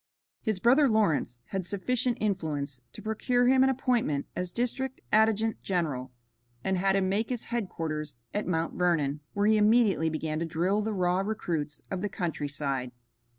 [0.41, 6.11] His brother Lawrence had sufficient influence to procure him an appointment as District Adjutant General,
[6.63, 10.81] and had him make his headquarters at Mount Vernon, where he immediately began to drill
[10.81, 12.93] the raw recruits of the countryside.